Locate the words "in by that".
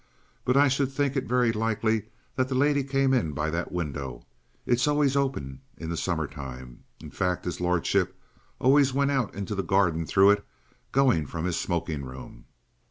3.13-3.71